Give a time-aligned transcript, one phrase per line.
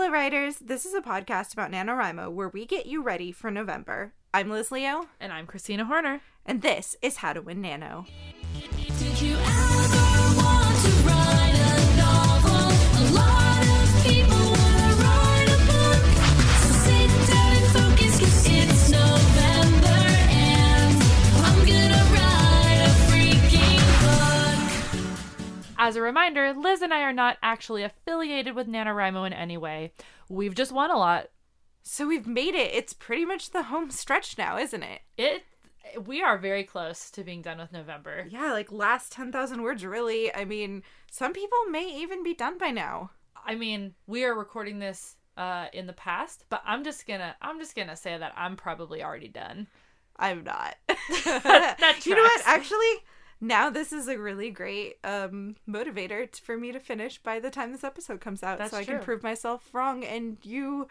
[0.00, 0.56] Hello, writers.
[0.56, 4.14] This is a podcast about NaNoWriMo where we get you ready for November.
[4.32, 6.22] I'm Liz Leo, And I'm Christina Horner.
[6.46, 8.06] and this is How to Win Nano.
[25.82, 29.94] As a reminder, Liz and I are not actually affiliated with NaNoWriMo in any way.
[30.28, 31.30] We've just won a lot.
[31.82, 32.74] So we've made it.
[32.74, 35.00] It's pretty much the home stretch now, isn't it?
[35.16, 35.42] It
[36.04, 38.26] we are very close to being done with November.
[38.28, 40.32] Yeah, like last 10,000 words, really.
[40.34, 43.12] I mean, some people may even be done by now.
[43.46, 47.58] I mean, we are recording this uh in the past, but I'm just gonna I'm
[47.58, 49.66] just gonna say that I'm probably already done.
[50.16, 50.76] I'm not.
[51.24, 52.42] That you know what?
[52.44, 53.02] Actually,
[53.40, 57.72] now this is a really great um, motivator for me to finish by the time
[57.72, 60.88] this episode comes out, That's so I can prove myself wrong and you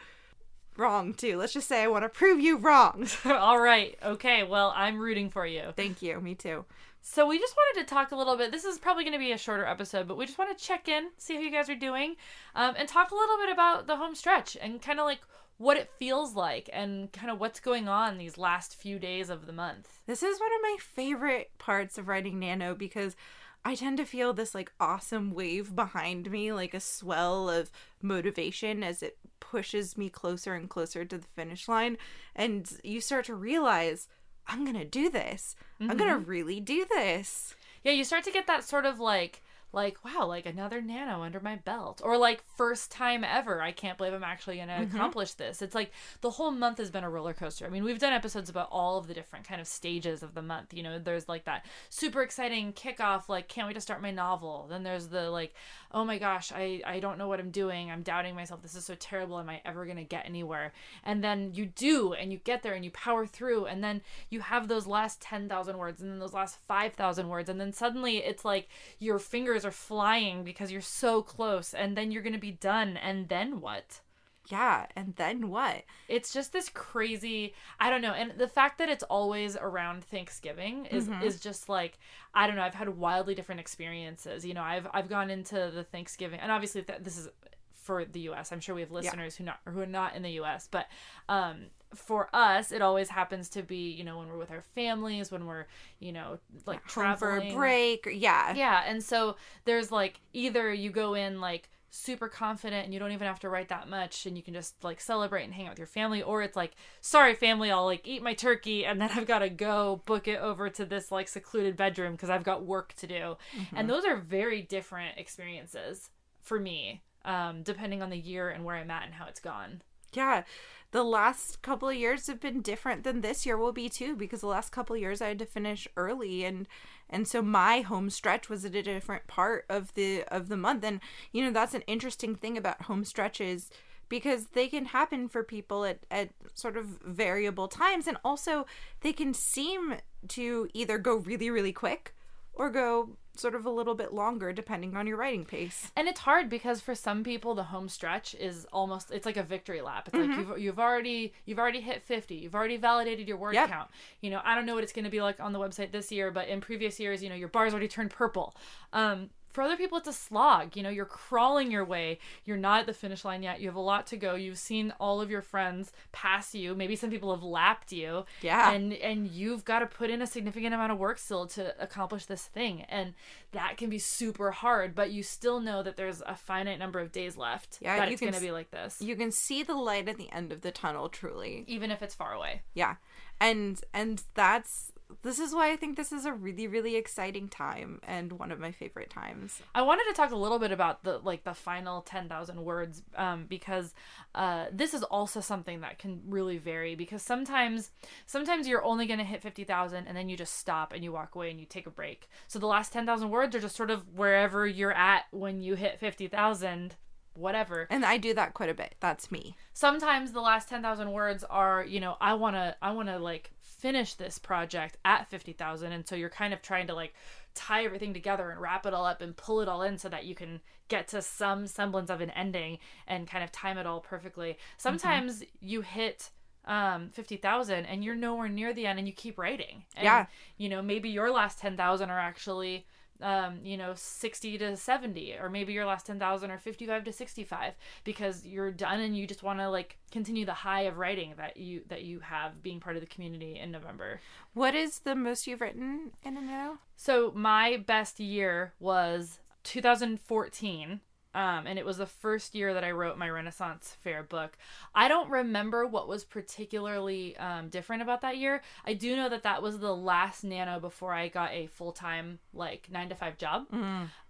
[0.78, 1.38] wrong too.
[1.38, 3.08] Let's just say I want to prove you wrong.
[3.26, 3.98] All right.
[4.04, 4.44] Okay.
[4.44, 5.74] Well, I'm rooting for you.
[5.76, 6.20] Thank you.
[6.20, 6.66] Me too.
[7.02, 8.52] So we just wanted to talk a little bit.
[8.52, 10.88] This is probably going to be a shorter episode, but we just want to check
[10.88, 12.16] in, see how you guys are doing,
[12.56, 15.20] um, and talk a little bit about the home stretch and kind of like
[15.60, 19.46] what it feels like and kind of what's going on these last few days of
[19.46, 20.00] the month.
[20.08, 23.18] This is one of my favorite parts of writing Nano because
[23.66, 27.72] I tend to feel this like awesome wave behind me, like a swell of
[28.02, 31.98] motivation as it pushes me closer and closer to the finish line.
[32.34, 34.08] And you start to realize,
[34.48, 35.58] I'm going to do this.
[35.82, 36.30] I'm going to mm-hmm.
[36.30, 37.54] really do this.
[37.84, 39.42] Yeah, you start to get that sort of like
[39.72, 43.62] like wow, like another nano under my belt or like first time ever.
[43.62, 44.96] I can't believe I'm actually going to mm-hmm.
[44.96, 45.62] accomplish this.
[45.62, 47.66] It's like the whole month has been a roller coaster.
[47.66, 50.42] I mean, we've done episodes about all of the different kind of stages of the
[50.42, 50.74] month.
[50.74, 54.68] You know, there's like that super exciting kickoff like can't wait to start my novel.
[54.70, 55.54] Then there's the like
[55.92, 57.92] oh my gosh, I I don't know what I'm doing.
[57.92, 58.62] I'm doubting myself.
[58.62, 59.40] This is so terrible.
[59.40, 60.74] Am I ever going to get anywhere?
[61.04, 64.42] And then you do and you get there and you power through and then you
[64.42, 68.46] have those last 10,000 words and then those last 5,000 words and then suddenly it's
[68.46, 68.68] like
[69.00, 72.98] your fingers are flying because you're so close and then you're going to be done
[72.98, 74.02] and then what?
[74.48, 74.88] Yeah.
[74.96, 75.84] And then what?
[76.08, 78.14] It's just this crazy, I don't know.
[78.14, 82.00] And the fact that it's always around Thanksgiving is is just like
[82.34, 84.46] I don't know, I've had wildly different experiences.
[84.46, 87.30] You know, I've I've gone into the Thanksgiving and obviously th- this is
[87.74, 88.52] for the US.
[88.52, 90.88] I'm sure we have listeners who not who are not in the US, but
[91.28, 95.32] um for us it always happens to be, you know, when we're with our families,
[95.32, 95.66] when we're,
[96.00, 98.06] you know, like Home for a break.
[98.08, 98.54] or- Yeah.
[98.54, 99.36] yeah, and so
[99.66, 103.50] there's like either you go in like super confident and you don't even have to
[103.50, 106.22] write that much and you can just like celebrate and hang out with your family
[106.22, 109.50] or it's like sorry family I'll like eat my turkey and then I've got to
[109.50, 113.38] go book it over to this like secluded bedroom because I've got work to do.
[113.76, 116.12] And those are very different experiences
[116.42, 119.82] for me um depending on the year and where I'm at and how it's gone.
[120.14, 120.44] Yeah.
[120.92, 124.42] The last couple of years have been different than this year will be too because
[124.42, 126.68] the last couple of years I had to finish early and
[127.10, 130.84] and so my home stretch was at a different part of the of the month
[130.84, 131.00] and
[131.32, 133.70] you know that's an interesting thing about home stretches
[134.10, 138.66] because they can happen for people at, at sort of variable times and also
[139.02, 139.96] they can seem
[140.28, 142.16] to either go really really quick
[142.54, 145.92] or go sort of a little bit longer depending on your writing pace.
[145.96, 149.44] And it's hard because for some people the home stretch is almost it's like a
[149.44, 150.08] victory lap.
[150.08, 152.36] It's like you've you've already you've already hit 50.
[152.36, 153.70] You've already validated your word Yep.
[153.70, 153.90] count.
[154.22, 156.12] You know, I don't know what it's going to be like on the website this
[156.12, 158.56] year, but in previous years, you know, your bar's already turned purple.
[158.94, 162.20] Um for other people it's a slog you know you're crawling your way.
[162.46, 163.60] You're not at the finish line yet.
[163.60, 164.36] You have a lot to go.
[164.36, 166.76] You've seen all of your friends pass you.
[166.76, 168.26] Maybe some people have lapped you.
[168.42, 168.72] Yeah.
[168.72, 172.26] and and you've got to put in a significant amount of work still to accomplish
[172.26, 172.84] this thing.
[172.84, 173.14] And
[173.52, 177.12] that can be super hard but you still know that there's a finite number of
[177.12, 179.02] days left Yeah, that it's going to be like this.
[179.02, 181.64] You can see the light at the end of the tunnel truly.
[181.68, 182.62] even if it's far away.
[182.74, 182.96] Yeah.
[183.42, 184.92] And and that's
[185.24, 188.60] this is why i think this is a really really exciting time and one of
[188.60, 192.02] my favorite times I wanted to talk a little bit about the like the final
[192.02, 193.94] 10,000 words um, because
[194.36, 197.92] uh, this is also something that can really vary because sometimes
[198.26, 201.36] sometimes you're only going to hit 50,000 and then you just stop and you walk
[201.36, 202.30] away and you take a break.
[202.48, 206.00] So the last 10,000 words are just sort of wherever you're at when you hit
[206.00, 206.96] 50,000
[207.40, 207.88] whatever.
[207.90, 211.86] and i do that quite a bit that's me sometimes the last 10,000 words are,
[211.86, 216.06] you know, I want to I want to like finish this project at 50,000 and
[216.06, 217.14] so you're kind of trying to like
[217.56, 220.26] tie everything together and wrap it all up and pull it all in so that
[220.26, 220.60] you can
[220.90, 222.78] get to some semblance of an ending
[223.08, 224.58] and kind of time it all perfectly.
[224.78, 226.30] Sometimes you hit
[226.66, 229.86] um 50,000 and you're nowhere near the end and you keep writing.
[229.96, 230.26] And, Yeah.
[230.58, 232.86] You know, maybe your last 10,000 are actually
[233.22, 237.74] um, you know, 60 to 70, or maybe your last 10,000 or 55 to 65
[238.04, 241.58] because you're done and you just want to like continue the high of writing that
[241.58, 244.20] you that you have being part of the community in November.
[244.54, 246.80] What is the most you've written in a nano?
[246.96, 251.02] So my best year was 2014.
[251.36, 254.58] Um, and it was the first year that I wrote my Renaissance Fair book.
[254.96, 258.64] I don't remember what was particularly um, different about that year.
[258.84, 262.40] I do know that that was the last nano before I got a full time,
[262.52, 263.68] like, nine to five job.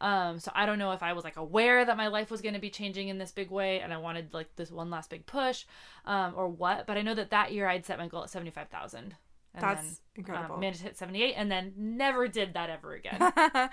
[0.01, 2.55] Um, so I don't know if I was, like, aware that my life was going
[2.55, 5.25] to be changing in this big way and I wanted, like, this one last big
[5.25, 5.63] push
[6.05, 6.85] um, or what.
[6.85, 9.15] But I know that that year I'd set my goal at 75,000.
[9.57, 10.55] That's then, incredible.
[10.55, 13.19] Um, managed to hit 78 and then never did that ever again.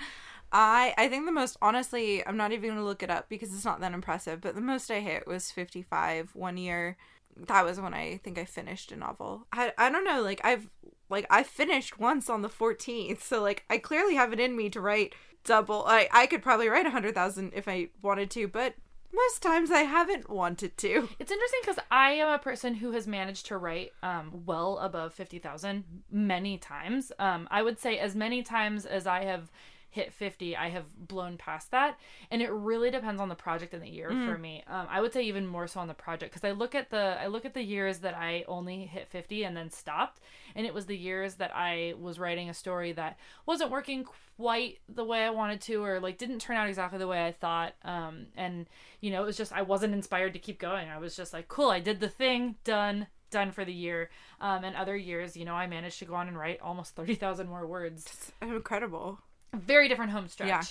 [0.53, 3.65] I I think the most honestly, I'm not even gonna look it up because it's
[3.65, 4.41] not that impressive.
[4.41, 6.97] But the most I hit was 55 one year.
[7.37, 9.47] That was when I think I finished a novel.
[9.53, 10.23] I I don't know.
[10.23, 10.69] Like I've
[11.09, 14.71] like I finished once on the 14th, so like I clearly have it in me
[14.71, 15.15] to write
[15.45, 15.85] double.
[15.87, 18.75] I I could probably write hundred thousand if I wanted to, but
[19.17, 21.09] most times I haven't wanted to.
[21.19, 25.15] It's interesting because I am a person who has managed to write um, well above
[25.15, 27.13] 50,000 many times.
[27.19, 29.51] Um, I would say as many times as I have
[29.91, 31.99] hit 50, I have blown past that.
[32.31, 34.63] And it really depends on the project and the year for me.
[34.69, 37.17] Um, I would say even more so on the project because I look at the
[37.19, 40.21] I look at the years that I only hit 50 and then stopped.
[40.55, 44.05] And it was the years that I was writing a story that wasn't working
[44.37, 47.33] quite the way I wanted to or like didn't turn out exactly the way I
[47.33, 47.75] thought.
[47.85, 48.67] Um, and
[49.01, 50.89] you know, it was just I wasn't inspired to keep going.
[50.89, 54.11] I was just like, cool, I did the thing, done, done for the year.
[54.41, 57.15] Um, and other years, you know, I managed to go on and write almost thirty
[57.15, 58.33] thousand more words.
[58.43, 59.21] Incredible.
[59.55, 60.49] Very different home stretch.
[60.49, 60.63] Yeah.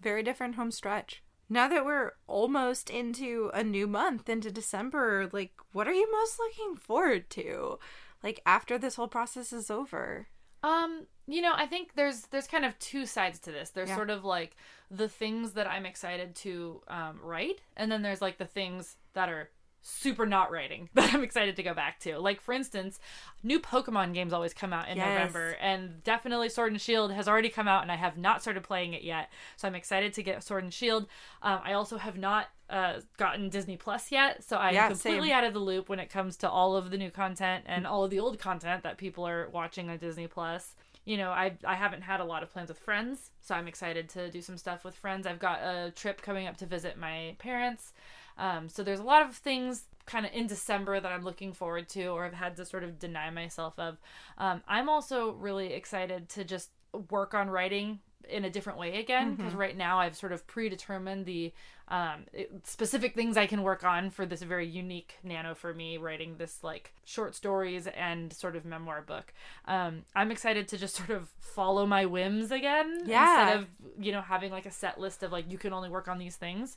[0.00, 1.22] Very different home stretch.
[1.48, 6.38] Now that we're almost into a new month, into December, like, what are you most
[6.38, 7.78] looking forward to?
[8.22, 10.28] Like, after this whole process is over?
[10.62, 13.70] Um, you know, I think there's there's kind of two sides to this.
[13.70, 13.96] There's Yeah.
[13.96, 14.56] sort of like
[14.90, 19.28] the things that I'm excited to um, write, and then there's like the things that
[19.28, 19.50] are
[19.86, 22.18] super not writing that I'm excited to go back to.
[22.18, 22.98] Like for instance,
[23.42, 25.08] new Pokemon games always come out in Yes.
[25.14, 28.62] November, and definitely Sword and Shield has already come out, and I have not started
[28.62, 29.30] playing it yet.
[29.56, 31.06] So I'm excited to get Sword and Shield.
[31.42, 35.36] Um, I also have not uh, gotten Disney Plus yet, so I'm Yeah, completely same.
[35.36, 38.04] out of the loop when it comes to all of the new content and all
[38.04, 40.74] of the old content that people are watching on Disney Plus.
[41.04, 44.08] You know, I I haven't had a lot of plans with friends, so I'm excited
[44.10, 45.26] to do some stuff with friends.
[45.26, 47.92] I've got a trip coming up to visit my parents.
[48.38, 51.88] Um, so there's a lot of things kind of in December that I'm looking forward
[51.90, 53.96] to or I've had to sort of deny myself of.
[54.38, 56.70] Um, I'm also really excited to just
[57.10, 61.26] work on writing in a different way again because right now I've sort of predetermined
[61.26, 61.52] the
[61.88, 62.24] um,
[62.62, 66.64] specific things I can work on for this very unique nano for me writing this
[66.64, 69.34] like short stories and sort of memoir book.
[69.66, 73.42] Um, I'm excited to just sort of follow my whims again Yeah.
[73.42, 73.66] instead of
[74.02, 76.36] you know having like a set list of like you can only work on these
[76.36, 76.76] things.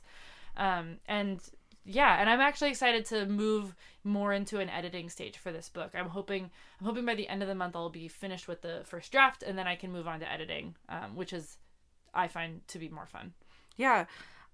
[0.58, 1.40] Um, and
[1.84, 3.74] yeah, and I'm actually excited to move
[4.04, 5.92] more into an editing stage for this book.
[5.94, 6.50] I'm hoping
[6.80, 9.42] I'm hoping by the end of the month I'll be finished with the first draft
[9.42, 11.56] and then I can move on to editing, um, which is
[12.12, 13.32] I find to be more fun.
[13.76, 14.04] Yeah.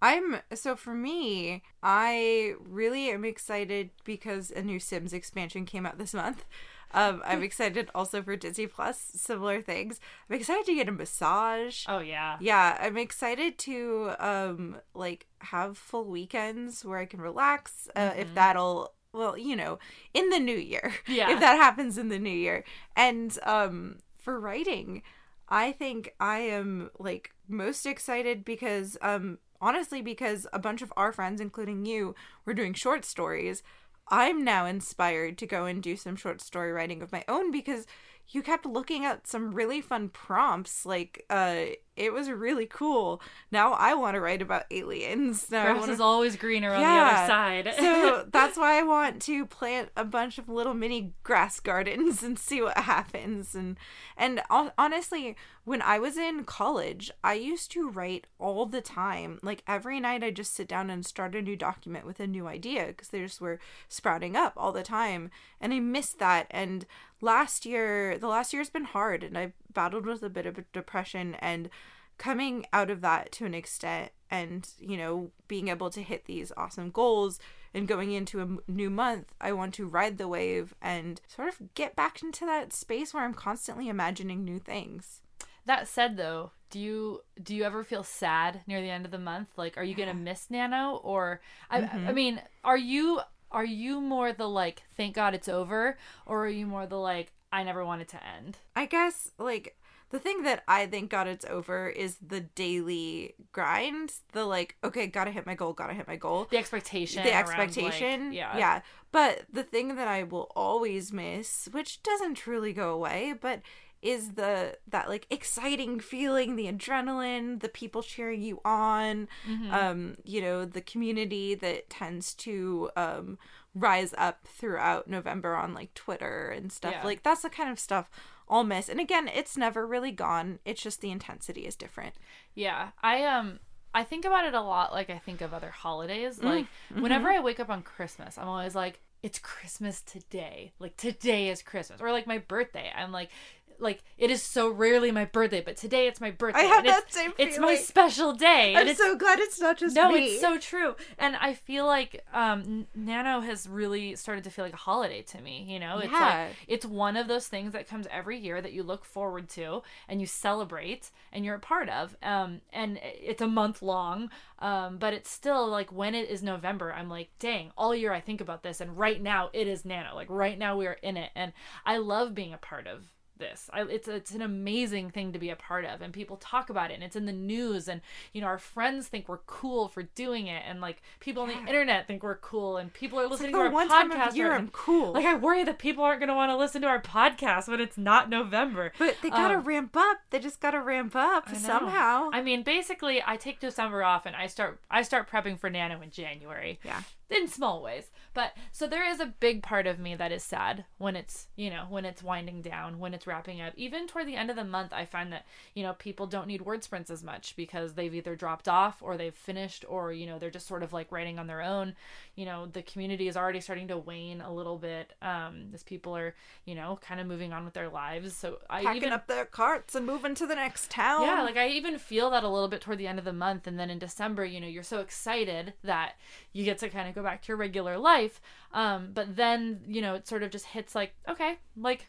[0.02, 5.98] I'm so for me, I really am excited because a new Sims expansion came out
[5.98, 6.44] this month.
[6.94, 10.00] Um, I'm excited also for Disney Plus, similar things.
[10.30, 11.84] I'm excited to get a massage.
[11.88, 12.36] Oh yeah.
[12.40, 17.88] Yeah, I'm excited to um like have full weekends where I can relax.
[17.96, 19.78] Uh, If that'll well, you know,
[20.12, 20.92] in the new year.
[21.08, 21.30] Yeah.
[21.32, 22.64] If that happens in the new year.
[22.96, 25.02] And um for writing,
[25.48, 31.12] I think I am like most excited because um honestly because a bunch of our
[31.12, 33.62] friends including you were doing short stories.
[34.08, 37.86] I'm now inspired to go and do some short story writing of my own because
[38.28, 43.22] you kept looking at some really fun prompts like uh it was really cool.
[43.52, 45.50] Now i want to write about aliens.
[45.50, 47.74] Now Grass wanna- is always greener on the other side.
[47.78, 52.38] so that's why i want to plant a bunch of little mini grass gardens and
[52.38, 53.54] see what happens.
[53.54, 53.76] And
[54.16, 54.42] and
[54.78, 59.38] honestly when i was in college i used to write all the time.
[59.42, 62.46] Like every night i just sit down and start a new document with a new
[62.46, 65.30] idea because they just were sprouting up all the time.
[65.60, 66.46] And i missed that.
[66.50, 66.86] And
[67.20, 70.64] last year the last year's been hard and i battled with a bit of a
[70.72, 71.68] depression and
[72.16, 76.52] coming out of that to an extent and you know being able to hit these
[76.56, 77.40] awesome goals
[77.72, 81.74] and going into a new month i want to ride the wave and sort of
[81.74, 85.20] get back into that space where i'm constantly imagining new things.
[85.66, 89.18] That said though, do you do you ever feel sad near the end of the
[89.18, 89.48] month?
[89.56, 90.96] Like are you to miss Nano?
[91.02, 91.40] Or
[91.70, 92.14] I I mm-hmm.
[92.14, 96.66] mean, are you are you more the like thank god it's over or are you
[96.66, 98.58] more the like I never want it to end?
[98.76, 99.76] i guess like
[100.10, 104.12] The thing that I think got it's over is the daily grind.
[104.32, 106.46] The like, okay, gotta hit my goal, gotta hit my goal.
[106.50, 107.22] The expectation.
[107.24, 108.32] the around, like, expectation.
[108.32, 108.56] yeah.
[108.56, 108.80] Yeah.
[109.10, 113.58] But the thing that I will always miss, which doesn't truly go away, but
[114.02, 119.72] is the that like exciting feeling, the adrenaline, the people cheering you on, Mm-hmm.
[119.74, 123.38] um, you know, the community that tends to um
[123.74, 126.94] rise up throughout November on like Twitter and stuff.
[126.94, 127.04] Yeah.
[127.04, 128.08] Like that's the kind of stuff
[128.48, 128.88] I'll miss.
[128.88, 130.58] And again, it's never really gone.
[130.64, 132.14] It's just the intensity is different.
[132.54, 133.58] Yeah, I um
[133.94, 136.38] I think about it a lot like I think of other holidays.
[136.38, 137.02] Mm, Like mm-hmm.
[137.02, 140.72] whenever I wake up on Christmas, I'm always like it's Christmas today.
[140.78, 142.00] Like today is Christmas.
[142.00, 142.92] Or like my birthday.
[142.94, 143.30] I'm like
[143.78, 146.62] like it is so rarely my birthday, but today it's my birthday.
[146.66, 148.74] have and it's, that same It's my special day.
[148.76, 150.02] I'm so glad it's not just me.
[150.02, 150.24] no, me.
[150.26, 150.96] it's so true.
[151.18, 155.40] And I feel like um Nano has really started to feel like a holiday to
[155.40, 155.98] me, you know?
[155.98, 156.46] It's Yeah.
[156.48, 159.82] like it's one of those things that comes every year that you look forward to
[160.08, 162.16] and you celebrate and you're a part of.
[162.22, 164.30] Um and it's a month long.
[164.58, 168.20] Um but it's still like when it is November, I'm like, "Dang, all year I
[168.20, 170.14] think about this and right now it is Nano.
[170.14, 171.52] Like right now we are in it." And
[171.84, 173.06] I love being a part of
[173.38, 173.68] this.
[173.72, 176.90] I, it's it's an amazing thing to be a part of, and people talk about
[176.90, 178.00] it, and it's in the news, and
[178.32, 181.58] you know our friends think we're cool for doing it, and like people on the
[181.58, 184.34] internet think we're cool, and people are listening like to our podcast.
[184.34, 185.12] year right I'm cool.
[185.12, 187.80] Like I worry that people aren't going to want to listen to our podcast when
[187.80, 188.92] it's not November.
[188.98, 190.18] But they gotta Um, ramp up.
[190.30, 192.30] They just gotta ramp up I somehow.
[192.32, 196.00] I mean, basically, I take December off and I start I start prepping for Nano
[196.00, 196.78] in January.
[196.84, 197.02] Yeah.
[197.30, 198.04] In small ways.
[198.34, 201.70] But so there is a big part of me that is sad when it's, you
[201.70, 203.72] know, when it's winding down, when it's wrapping up.
[203.76, 206.62] Even toward the end of the month, I find that, you know, people don't need
[206.62, 210.38] word sprints as much because they've either dropped off or they've finished or, you know,
[210.38, 211.94] they're just sort of like writing on their own.
[212.34, 216.16] You know, the community is already starting to wane a little bit um as people
[216.16, 218.36] are, you know, kind of moving on with their lives.
[218.36, 221.22] So I Packing even up their carts and moving to the next town.
[221.22, 223.66] yeah, like I even feel that a little bit toward the end of the month.
[223.66, 226.14] And then in December, you know, you're so excited that
[226.52, 228.40] you get to kind of go back to your regular life.
[228.72, 232.08] Um, but then, you know, it sort of just hits like, okay, like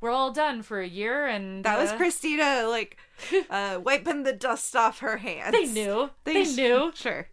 [0.00, 1.26] we're all done for a year.
[1.26, 2.96] And that was uh, Christina, like,
[3.50, 5.52] uh, wiping the dust off her hands.
[5.52, 6.10] They knew.
[6.24, 6.92] They, sh- knew.
[6.94, 7.28] Sure.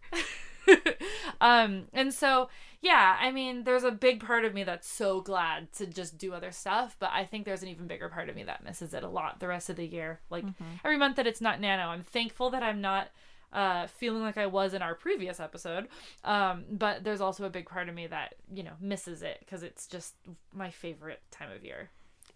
[1.40, 2.48] um and so
[2.80, 6.32] yeah i mean there's a big part of me that's so glad to just do
[6.32, 9.04] other stuff but i think there's an even bigger part of me that misses it
[9.04, 10.44] a lot the rest of the year like
[10.84, 13.08] every month that it's not nano i'm thankful that i'm not
[13.54, 15.86] uh feeling like i was in our previous episode
[16.24, 19.62] um but there's also a big part of me that you know misses it because
[19.62, 20.14] it's just
[20.52, 21.88] my favorite time of year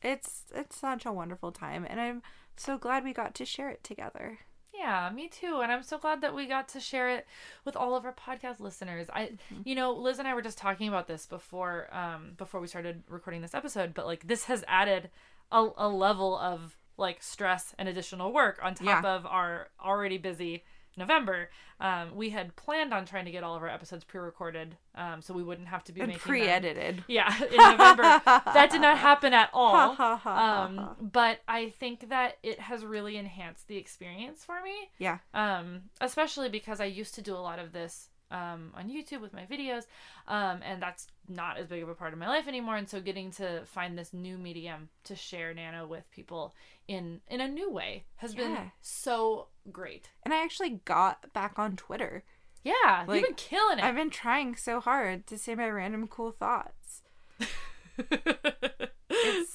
[0.02, 2.22] It's it's such a wonderful time, and I'm
[2.56, 4.38] so glad we got to share it together.
[4.72, 5.58] Yeah, me too.
[5.60, 7.26] And I'm so glad that we got to share it
[7.64, 9.08] with all of our podcast listeners.
[9.12, 9.32] I
[9.64, 13.02] you know, Liz and I were just talking about this before um before we started
[13.08, 15.10] recording this episode, but like this has added
[15.50, 19.16] a, a level of like stress and additional work on top Yeah.
[19.16, 20.62] of our already busy
[20.99, 21.50] November.
[21.81, 25.33] Um we had planned on trying to get all of our episodes pre-recorded um so
[25.33, 27.05] we wouldn't have to be And making pre-edited.
[27.09, 28.02] yeah, in November.
[28.25, 29.97] that did not happen at all.
[30.26, 34.90] Um, but I think that it has really enhanced the experience for me.
[34.99, 35.19] Yeah.
[35.35, 39.33] Um, especially because I used to do a lot of this um, on YouTube with
[39.33, 39.85] my videos,
[40.26, 42.76] um, and that's not as big of a part of my life anymore.
[42.76, 46.55] And so, getting to find this new medium to share Nano with people
[46.87, 50.10] in in a new way has been so great.
[50.25, 52.25] And I actually got back on Twitter.
[52.64, 53.84] Yeah, Like, you've been killing it.
[53.84, 57.02] I've been trying so hard to say my random cool thoughts.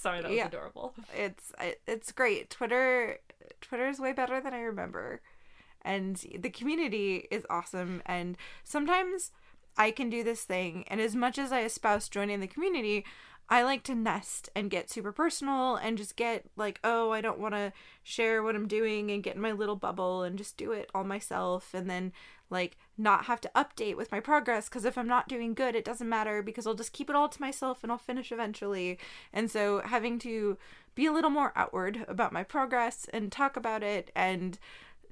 [0.02, 0.48] Sorry, that was yeah.
[0.48, 0.94] adorable.
[1.16, 2.50] It's it- it's great.
[2.50, 3.20] Twitter
[3.62, 5.22] Twitter is way better than I remember.
[5.82, 9.32] And the community is awesome and sometimes
[9.78, 13.06] I can do this thing and as much as I espouse joining the community,
[13.50, 17.40] I like to nest and get super personal and just get like, oh, I don't
[17.40, 20.72] want to share what I'm doing and get in my little bubble and just do
[20.72, 22.14] it all myself and then
[22.50, 25.86] like not have to update with my progress because if I'm not doing good, it
[25.86, 28.98] doesn't matter because I'll just keep it all to myself and I'll finish eventually.
[29.34, 30.58] And so having to
[30.96, 34.60] be a little more outward about my progress and talk about it and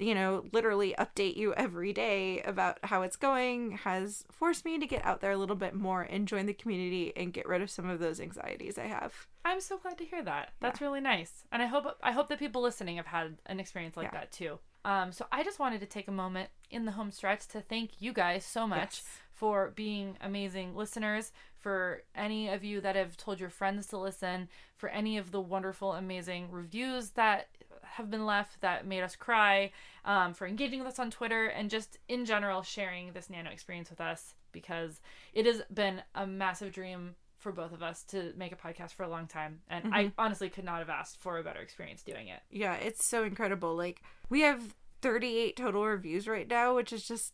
[0.01, 4.87] you know, literally update you every day about how it's going has forced me to
[4.87, 7.69] get out there a little bit more and join the community and get rid of
[7.69, 9.27] some of those anxieties I have.
[9.45, 10.53] I'm so glad to hear that.
[10.59, 13.95] That's really nice, and I hope I hope that people listening have had an experience
[13.97, 14.19] like Yeah.
[14.19, 14.59] that too.
[14.83, 18.01] Um, so I just wanted to take a moment in the home stretch to thank
[18.01, 19.03] you guys so much Yes.
[19.31, 21.31] for being amazing listeners.
[21.59, 25.39] For any of you that have told your friends to listen, for any of the
[25.39, 27.49] wonderful, amazing reviews that
[27.95, 29.71] have been left that made us cry,
[30.05, 33.89] um, for engaging with us on Twitter, and just in general sharing this nano experience
[33.89, 34.99] with us because
[35.33, 39.03] it has been a massive dream for both of us to make a podcast for
[39.03, 42.27] a long time, and I honestly could not have asked for a better experience doing
[42.27, 42.39] it.
[42.51, 43.75] Yeah, it's so incredible.
[43.75, 47.33] Like we have 38 total reviews right now, which is just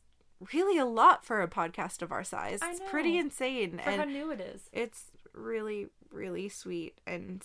[0.53, 2.59] really a lot for a podcast of our size.
[2.63, 4.69] It's pretty insane For how and new it is.
[4.71, 7.43] it's really really sweet and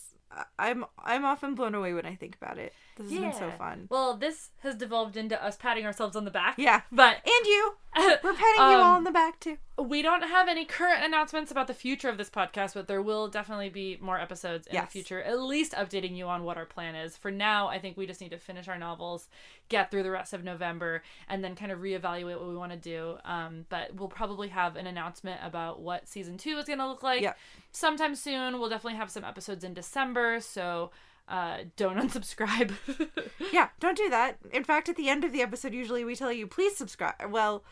[0.59, 2.73] I'm I'm often blown away when I think about it.
[2.97, 3.87] This has been so fun.
[3.91, 6.55] Well, this has devolved into us patting ourselves on the back.
[6.59, 6.83] Yeah.
[6.91, 7.75] But And you.
[7.97, 9.59] We're patting you all Um, on the back too.
[9.79, 13.29] we don't have any current announcements about the future of this podcast, but there will
[13.29, 14.87] definitely be more episodes in Yes.
[14.87, 17.19] the future, at least updating you on what our plan is.
[17.19, 19.29] For now, I think we just need to finish our novels,
[19.69, 22.79] get through the rest of November, and then kind of reevaluate what we want to
[22.79, 23.17] do.
[23.27, 27.03] Um, but we'll probably have an announcement about what season two is going to look
[27.03, 27.37] like Yep.
[27.73, 28.59] sometime soon.
[28.59, 30.91] We'll definitely have some episodes in December, so
[31.29, 32.73] uh, don't unsubscribe.
[33.53, 34.39] Yeah, don't do that.
[34.53, 37.15] In fact, at the end of the episode usually we tell you please subscribe.
[37.31, 37.65] Well,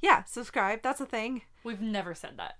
[0.00, 0.80] yeah, subscribe.
[0.82, 1.42] That's a thing.
[1.64, 2.58] We've never said that.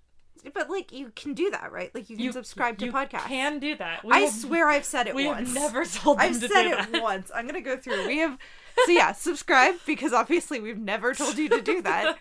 [0.52, 1.94] But like you can do that, right?
[1.94, 3.26] Like you can subscribe to you podcasts.
[3.28, 4.04] Can do that.
[4.04, 5.48] We I will- swear I've said it we once.
[5.48, 7.02] have never told them I've to said do it that.
[7.02, 7.30] once.
[7.34, 8.06] I'm gonna go through.
[8.06, 8.36] We have
[8.84, 12.18] so yeah, subscribe because obviously we've never told you to do that.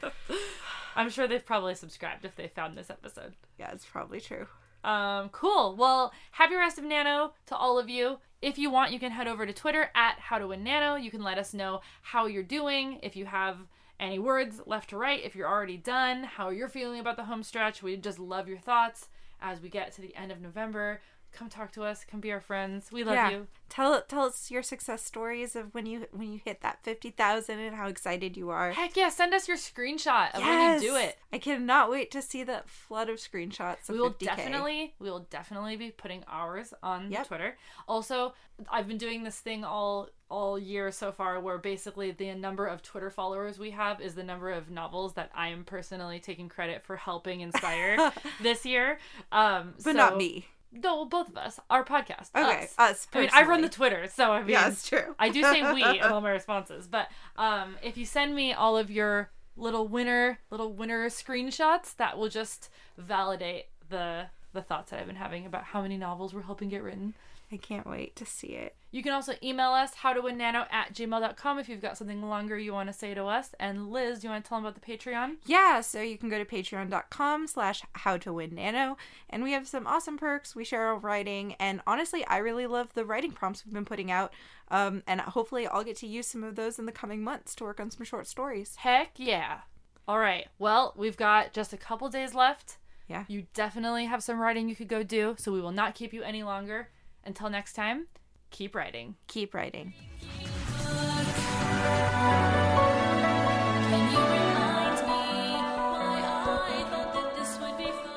[0.95, 3.33] I'm sure they've probably subscribed if they found this episode.
[3.57, 4.45] yeah, it's probably true.
[4.83, 5.75] Um, cool.
[5.75, 8.17] Well, happy rest of Nano to all of you.
[8.41, 10.95] If you want, you can head over to Twitter at How to Win Nano.
[10.95, 12.99] You can let us know how you're doing.
[13.01, 13.57] If you have
[13.99, 17.43] any words left to write, if you're already done, how you're feeling about the home
[17.43, 17.81] stretch.
[17.81, 19.07] We just love your thoughts
[19.39, 21.01] as we get to the end of November.
[21.33, 22.05] Come talk to us.
[22.09, 22.91] Come be our friends.
[22.91, 23.31] We love yeah.
[23.31, 23.47] you.
[23.69, 27.59] Tell tell us your success stories of when you when you hit that fifty thousand
[27.59, 28.71] and how excited you are.
[28.71, 29.09] Heck yeah!
[29.09, 31.17] Send us your screenshot of when you do it.
[31.31, 33.89] I cannot wait to see that flood of screenshots.
[33.89, 34.19] Of we will 50K.
[34.19, 37.27] definitely we will definitely be putting ours on Yep.
[37.27, 38.33] twitter also
[38.71, 42.81] i've been doing this thing all all year so far where basically the number of
[42.81, 46.83] twitter followers we have is the number of novels that i am personally taking credit
[46.83, 48.11] for helping inspire
[48.41, 48.99] this year
[49.31, 50.47] um but not me.
[50.73, 52.73] No both of us our podcast Okay, us.
[52.77, 53.07] us.
[53.13, 55.15] i mean i run the twitter so i mean Yeah, it's true.
[55.19, 58.77] I do say we in all my responses, but um, if you send me all
[58.77, 64.99] of your little winner little winner screenshots, that will just validate the the thoughts that
[64.99, 67.13] I've been having about how many novels we're helping get written.
[67.53, 68.75] I can't wait to see it.
[68.89, 72.89] You can also email us howtowinnano at gmail.com if you've got something longer you want
[72.89, 73.53] to say to us.
[73.59, 75.35] And Liz, do you want to tell them about the Patreon?
[75.45, 78.97] Yeah, so you can go to patreon.com slash how to win nano
[79.29, 80.55] and we have some awesome perks.
[80.55, 84.09] We share our writing and honestly I really love the writing prompts we've been putting
[84.09, 84.33] out.
[84.69, 87.65] Um, and hopefully I'll get to use some of those in the coming months to
[87.65, 88.77] work on some short stories.
[88.77, 89.59] Heck yeah.
[90.07, 90.47] All right.
[90.57, 92.77] Well, we've got just a couple days left.
[93.07, 93.25] Yeah.
[93.27, 96.23] You definitely have some writing you could go do, so we will not keep you
[96.23, 96.89] any longer.
[97.25, 98.07] Until next time,
[98.49, 99.15] keep writing.
[99.27, 99.93] Keep writing.
[103.89, 105.55] Can you remind me
[105.93, 108.11] why I thought that this would be fun?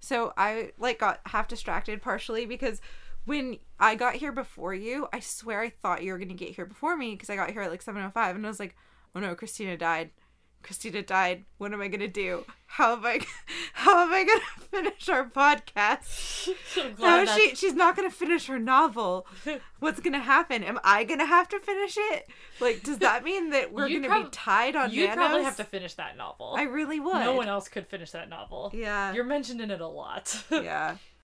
[0.00, 2.80] So I like got half distracted partially because
[3.24, 6.66] when I got here before you, I swear I thought you were gonna get here
[6.66, 8.76] before me because I got here at like seven oh five and I was like,
[9.14, 10.10] oh no, Christina died.
[10.62, 11.44] Christina died.
[11.58, 12.44] What am I gonna do?
[12.66, 13.20] How am I?
[13.72, 14.40] How am I gonna
[14.70, 16.50] finish our podcast?
[16.98, 19.26] No, she she's not gonna finish her novel.
[19.80, 20.62] What's gonna happen?
[20.62, 22.28] Am I gonna have to finish it?
[22.60, 25.64] Like, does that mean that we're You'd gonna be tied on You'd probably have to
[25.64, 26.54] finish that novel.
[26.56, 27.14] I really would.
[27.14, 28.70] no one else could finish that novel.
[28.74, 29.12] Yeah.
[29.12, 30.44] You're mentioned in it a lot.
[30.50, 30.96] Yeah.